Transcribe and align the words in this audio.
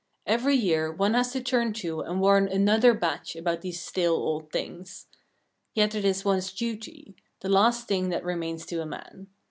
Every 0.25 0.55
year 0.55 0.91
one 0.91 1.13
has 1.13 1.31
to 1.33 1.43
turn 1.43 1.73
to 1.73 2.01
and 2.01 2.19
warn 2.19 2.47
another 2.47 2.95
batch 2.95 3.35
about 3.35 3.61
these 3.61 3.79
stale 3.83 4.15
old 4.15 4.51
things. 4.51 5.05
Yet 5.75 5.93
it 5.93 6.03
is 6.05 6.25
one's 6.25 6.51
duty 6.51 7.15
the 7.41 7.49
last 7.49 7.87
thing 7.87 8.09
that 8.09 8.23
remains 8.25 8.65
to 8.65 8.81
a 8.81 8.85
man. 8.87 9.27